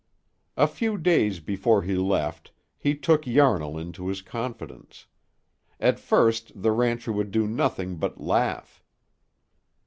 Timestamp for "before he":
1.39-1.95